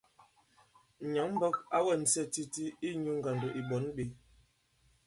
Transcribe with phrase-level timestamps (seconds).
[1.13, 4.05] Nyǎŋ-mbɔk ǎ wɛŋsɛ titi inyū ŋgàndò ì ɓɔ̌n ɓē.